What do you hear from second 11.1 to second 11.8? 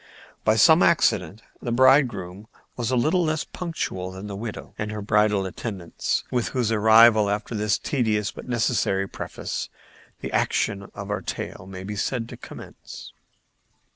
our tale